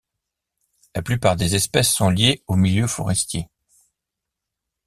La 0.95 1.03
plupart 1.03 1.35
des 1.35 1.53
espèces 1.53 1.93
sont 1.93 2.09
liées 2.09 2.43
aux 2.47 2.55
milieux 2.55 2.87
forestiers. 2.87 3.49